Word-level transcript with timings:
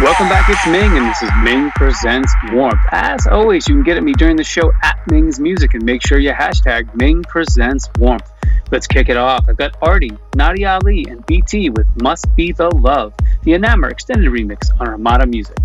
Welcome 0.00 0.28
back, 0.28 0.50
it's 0.50 0.66
Ming, 0.66 0.96
and 0.96 1.06
this 1.06 1.22
is 1.22 1.30
Ming 1.44 1.70
Presents 1.70 2.30
Warmth. 2.50 2.80
As 2.90 3.28
always, 3.28 3.68
you 3.68 3.76
can 3.76 3.84
get 3.84 3.96
at 3.96 4.02
me 4.02 4.12
during 4.12 4.34
the 4.34 4.42
show 4.42 4.72
at 4.82 4.98
Ming's 5.08 5.38
Music 5.38 5.72
and 5.74 5.84
make 5.84 6.04
sure 6.04 6.18
you 6.18 6.32
hashtag 6.32 6.92
Ming 6.96 7.22
Presents 7.22 7.88
Warmth. 7.98 8.28
Let's 8.72 8.88
kick 8.88 9.08
it 9.08 9.16
off. 9.16 9.44
I've 9.48 9.56
got 9.56 9.76
Arty, 9.80 10.10
Nadia 10.34 10.80
Ali, 10.82 11.06
and 11.08 11.24
BT 11.26 11.70
with 11.70 11.86
Must 12.02 12.26
Be 12.34 12.50
the 12.50 12.70
Love, 12.70 13.14
the 13.44 13.54
Enamour 13.54 13.88
extended 13.88 14.28
remix 14.32 14.68
on 14.80 14.88
Armada 14.88 15.26
Music. 15.26 15.56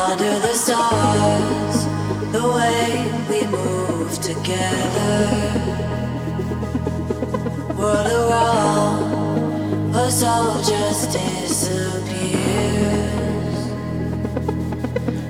under 0.00 0.38
the 0.38 0.54
stars, 0.54 1.86
the 2.30 2.44
way 2.56 3.10
we 3.28 3.40
move 3.48 4.12
together. 4.20 5.26
World 7.76 8.06
around, 8.20 9.94
a 9.94 10.10
soul 10.10 10.62
just 10.62 11.12
disappears. 11.12 12.28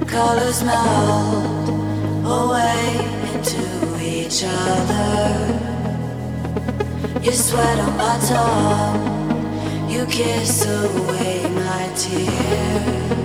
Colors 0.06 0.62
melt 0.62 1.68
away 2.24 2.84
into 3.32 3.64
each 4.02 4.44
other. 4.44 5.18
You 7.22 7.32
sweat 7.32 7.78
on 7.78 7.96
my 7.96 8.18
tongue, 8.28 9.90
you 9.90 10.04
kiss 10.06 10.66
away 10.66 11.48
my 11.54 11.90
tears. 11.96 13.17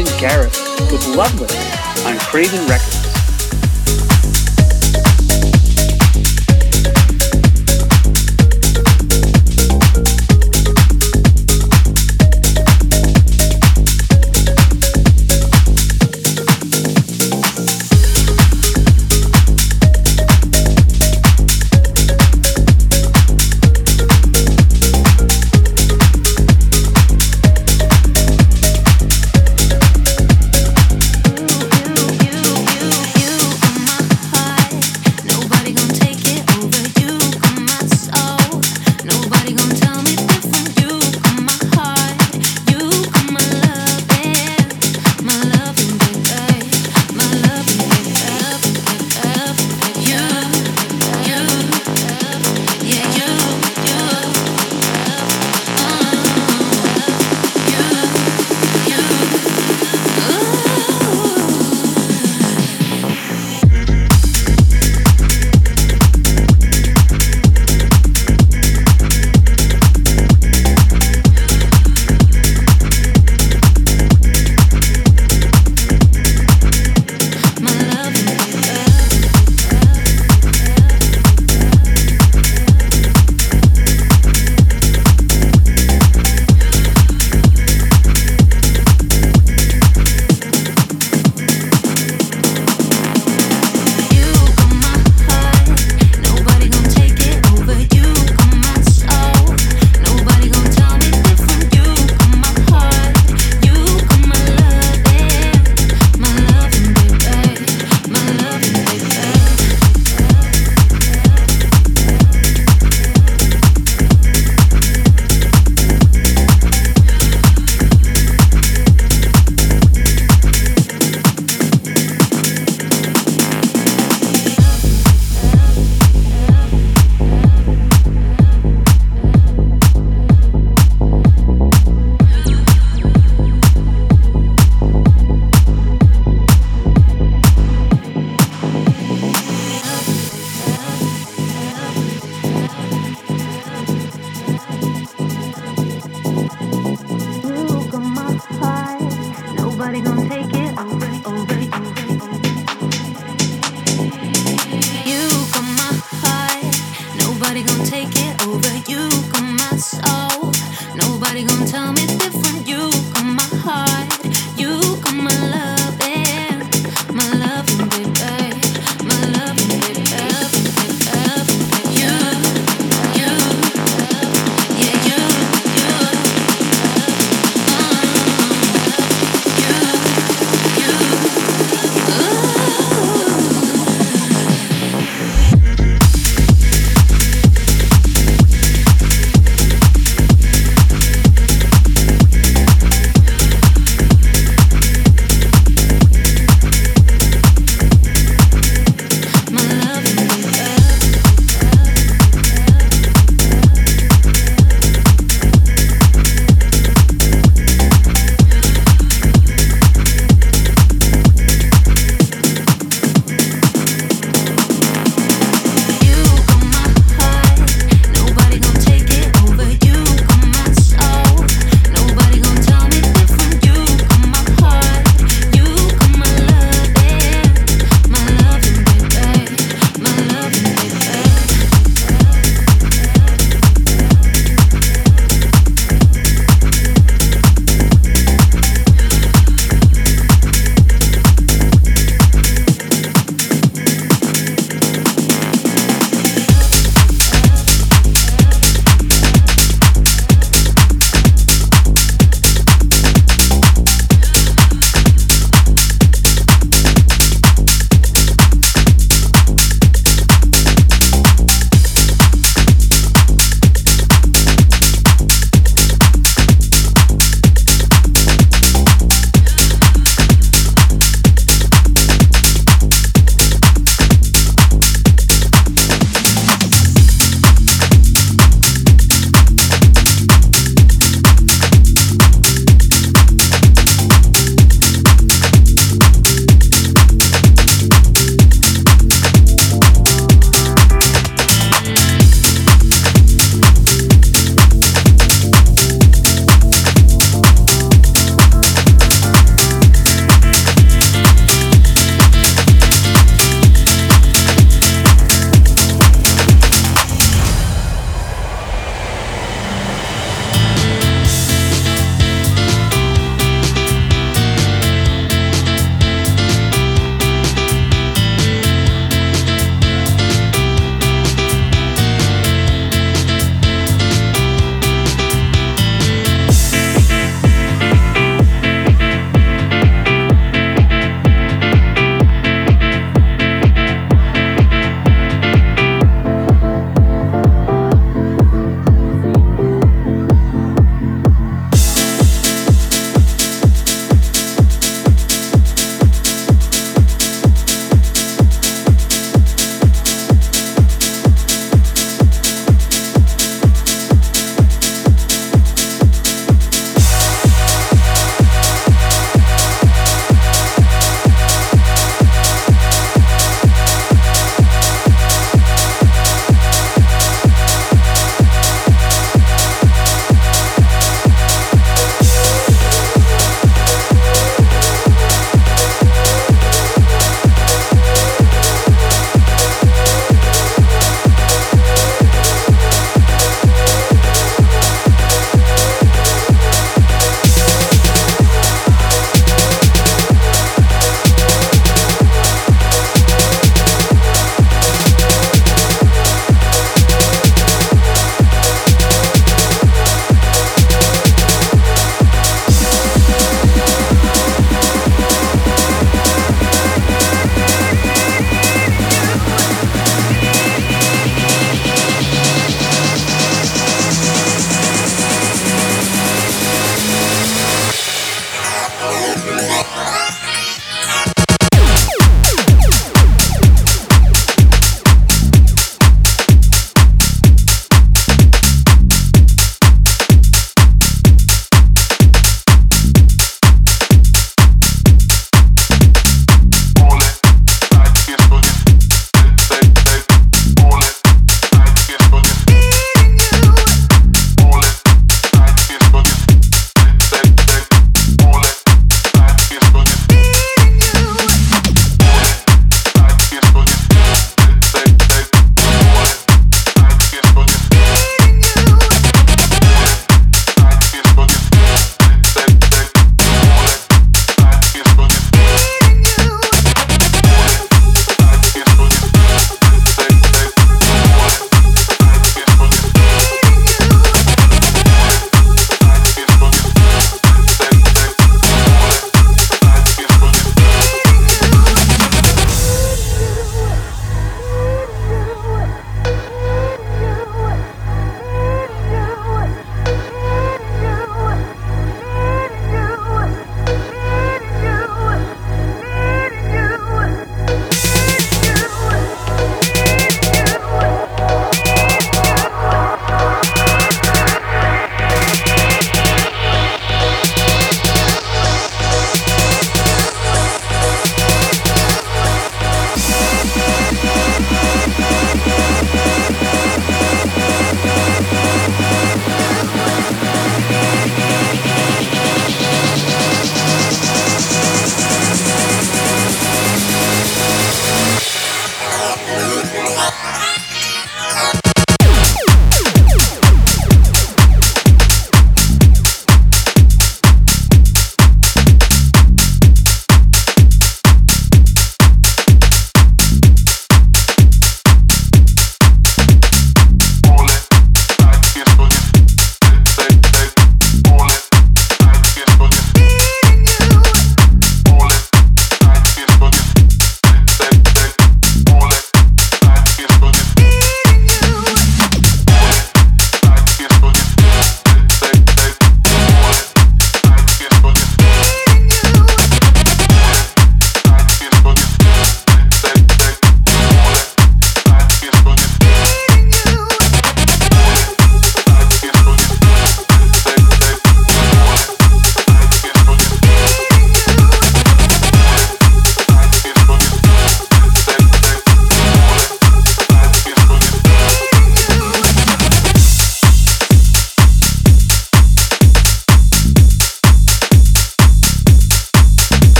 Brandon 0.00 0.18
Garrett 0.18 0.58
with 0.90 1.06
Loveless 1.14 2.06
on 2.06 2.18
Craven 2.20 2.66
Records. 2.66 3.19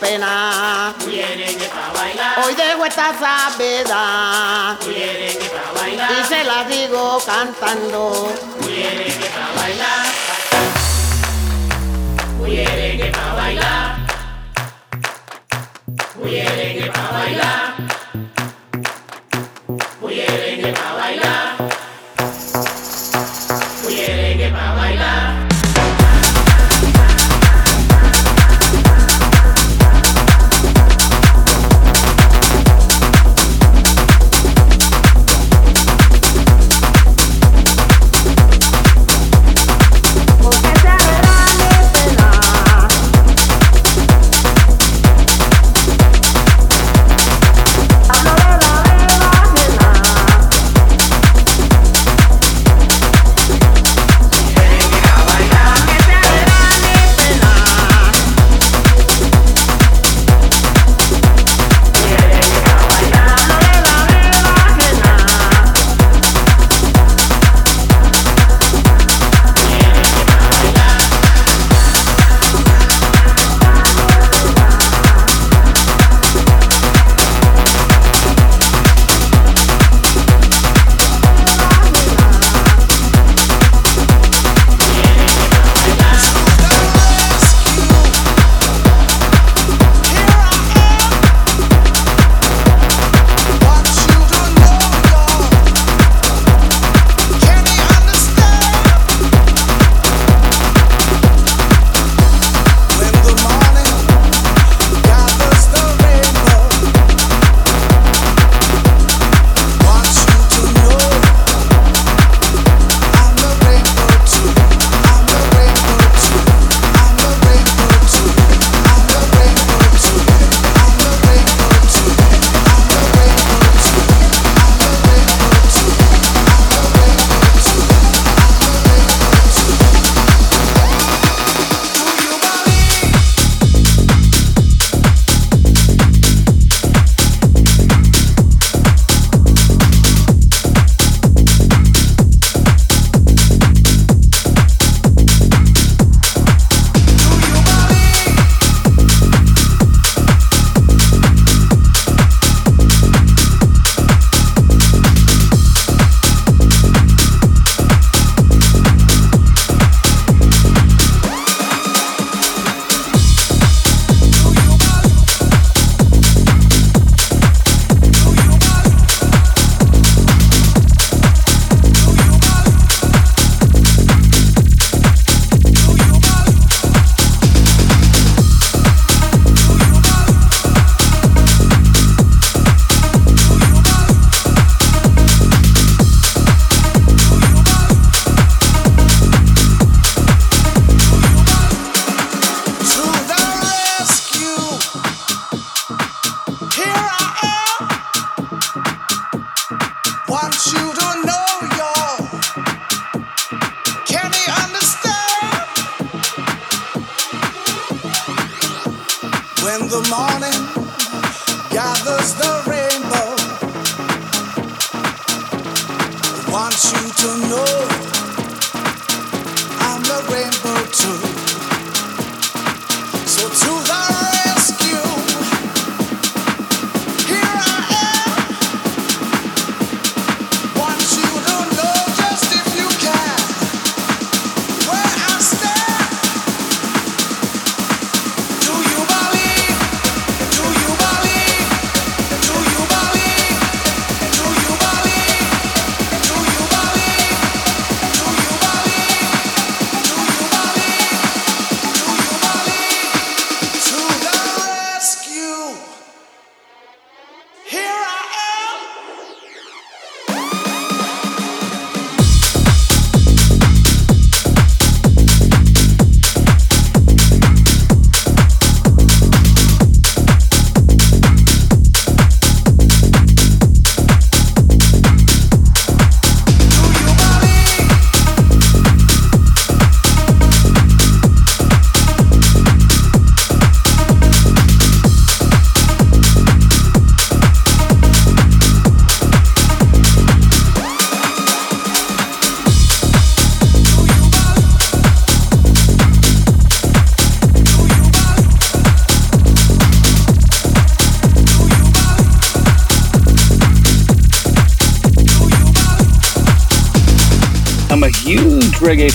pena. 0.00 0.94
Hoy 2.44 2.54
dejo 2.54 2.84
esta 2.84 3.12
sabedad 3.18 4.76
y 4.86 6.24
se 6.28 6.44
la 6.44 6.64
digo 6.64 7.20
cantando. 7.24 8.32
Huyerengue 8.60 9.28
pa' 9.28 9.52
bailar. 9.56 10.06
Huyerengue 12.40 13.10
pa' 13.10 13.34
bailar. 13.34 13.96
Huyerengue 20.00 20.72
pa' 20.72 20.92
bailar. 20.96 21.75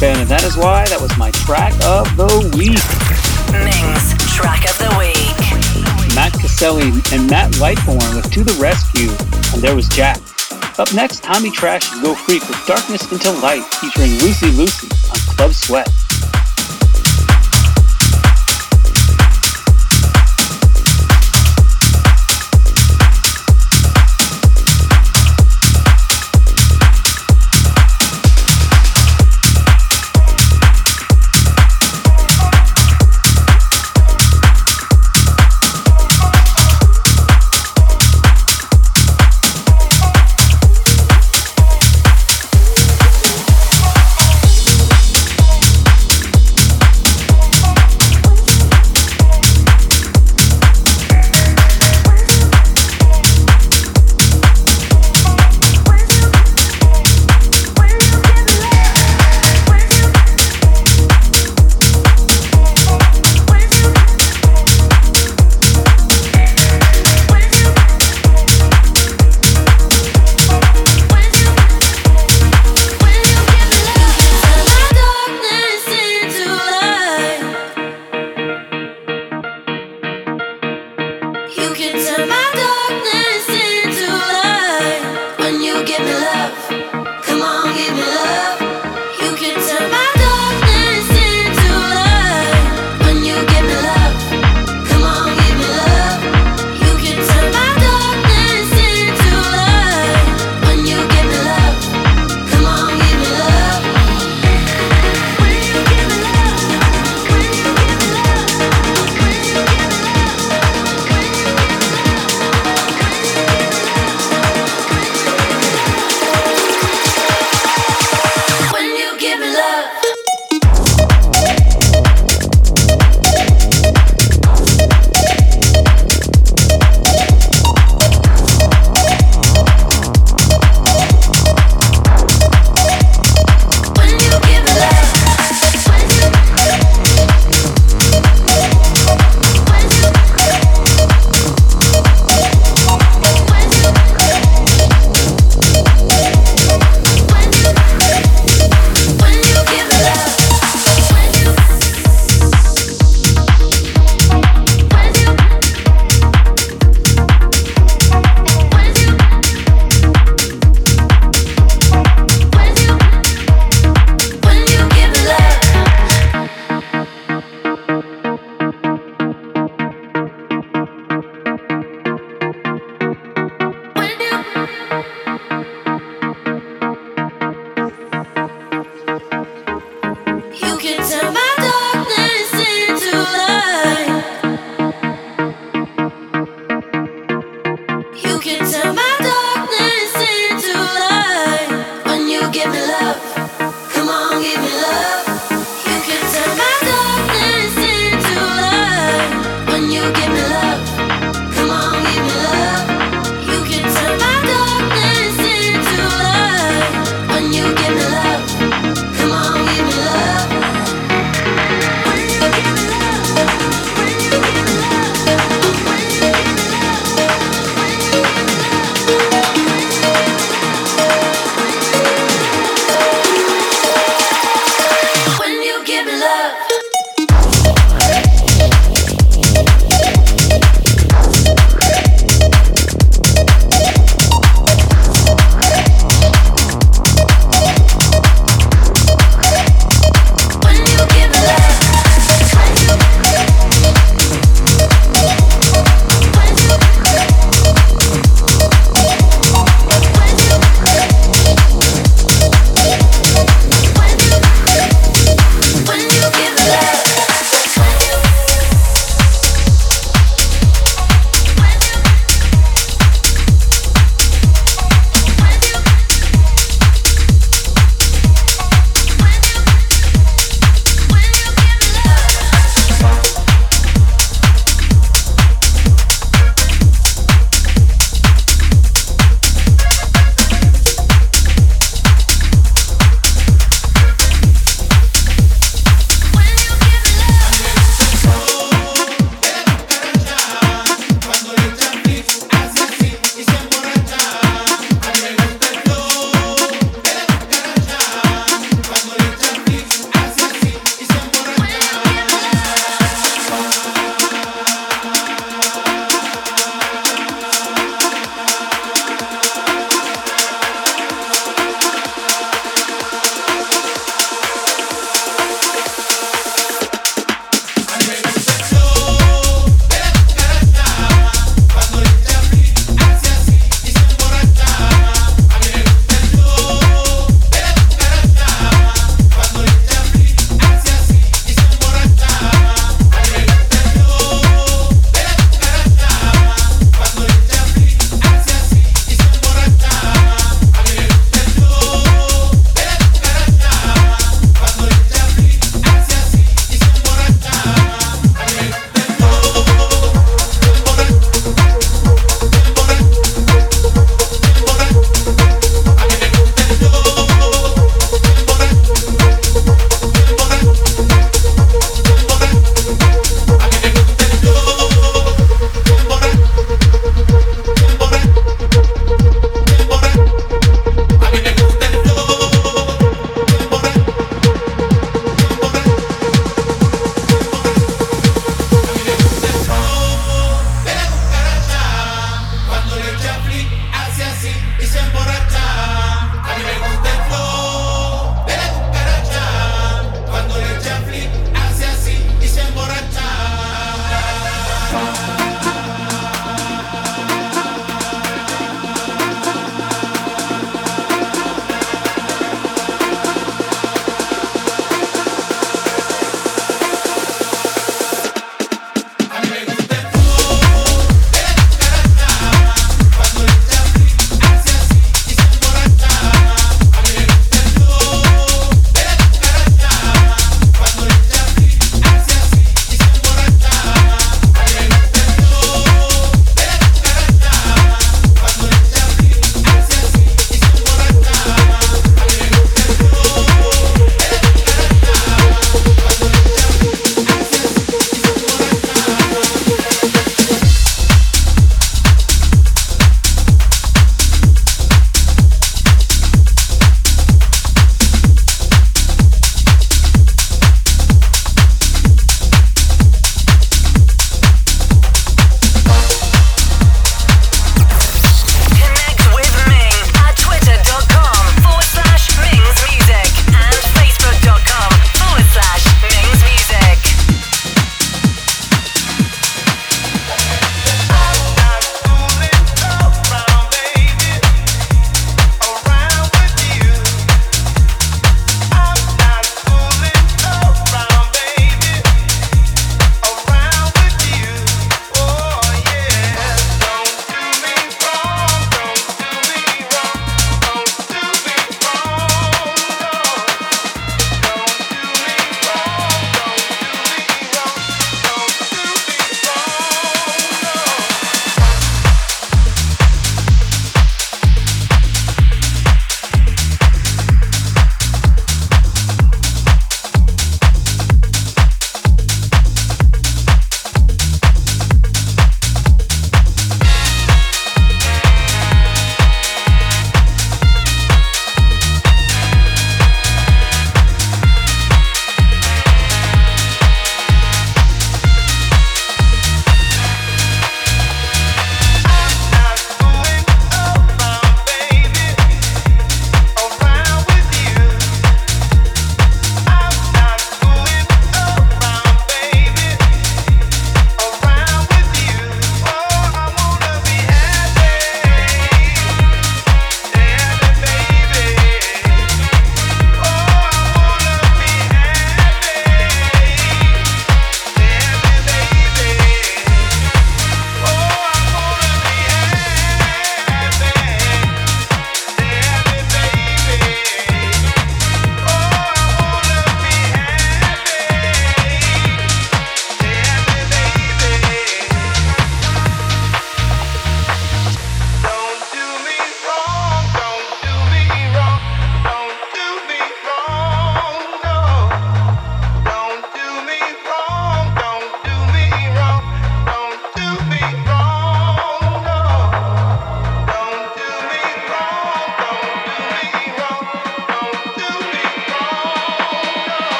And 0.00 0.28
that 0.28 0.44
is 0.44 0.56
why 0.56 0.86
that 0.86 1.00
was 1.00 1.10
my 1.18 1.32
track 1.32 1.74
of 1.82 2.06
the 2.16 2.30
week. 2.54 2.78
Ming's 3.50 4.14
track 4.30 4.62
of 4.70 4.78
the 4.78 4.94
week. 4.94 5.34
Matt 6.14 6.32
Caselli 6.38 6.94
and 7.12 7.28
Matt 7.28 7.50
Lightborn 7.58 8.14
with 8.14 8.30
To 8.30 8.44
the 8.44 8.56
Rescue, 8.62 9.10
and 9.52 9.60
there 9.60 9.74
was 9.74 9.88
Jack. 9.88 10.20
Up 10.78 10.94
next, 10.94 11.24
Tommy 11.24 11.50
Trash 11.50 11.92
and 11.92 12.00
Go 12.00 12.14
Freek 12.14 12.46
with 12.48 12.64
Darkness 12.64 13.10
into 13.10 13.32
Light 13.42 13.64
featuring 13.82 14.12
Lucy 14.22 14.52
Lucy 14.52 14.86
on 15.10 15.18
Club 15.34 15.52
Sweat. 15.52 15.90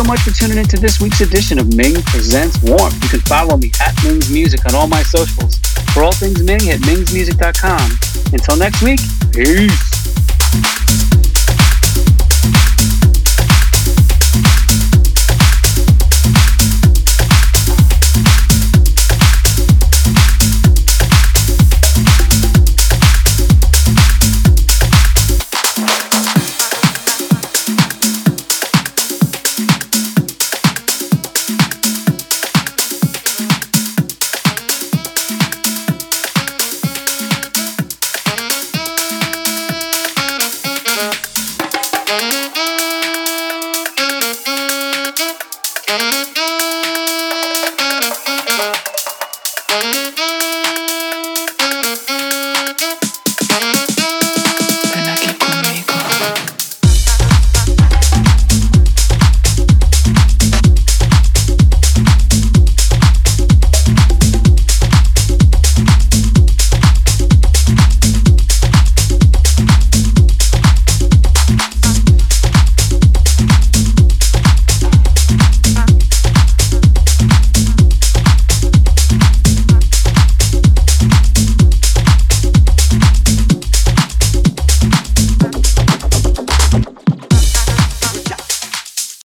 So 0.00 0.08
much 0.08 0.20
for 0.20 0.30
tuning 0.30 0.56
in 0.56 0.64
to 0.64 0.78
this 0.78 0.98
week's 0.98 1.20
edition 1.20 1.58
of 1.58 1.74
Ming 1.76 2.00
Presents 2.04 2.58
Warm. 2.62 2.92
You 3.02 3.08
can 3.08 3.20
follow 3.20 3.58
me 3.58 3.70
at 3.82 3.94
Ming's 4.02 4.30
Music 4.30 4.64
on 4.64 4.74
all 4.74 4.86
my 4.86 5.02
socials. 5.02 5.58
For 5.92 6.02
all 6.02 6.12
things 6.12 6.42
Ming, 6.42 6.60
hit 6.60 6.80
mingsmusic.com. 6.82 7.90
Until 8.32 8.56
next 8.56 8.80
week, 8.82 9.00
peace. 9.32 9.89